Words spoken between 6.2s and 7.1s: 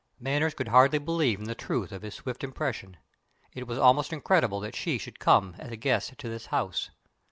this house.